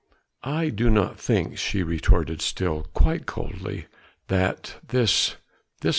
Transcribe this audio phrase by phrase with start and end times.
[0.41, 3.85] "I do not think," she retorted still quite coldly,
[4.29, 5.35] "that this...
[5.81, 5.89] this